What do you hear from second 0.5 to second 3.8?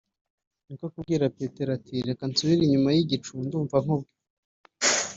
niko kubwira Petero ati “reka nsubire inyuma y’igicu ndumva